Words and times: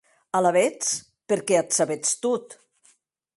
Alavetz, 0.37 0.89
per 1.33 1.39
qué 1.51 1.59
ac 1.59 1.77
sabetz 1.79 2.17
tot? 2.25 2.57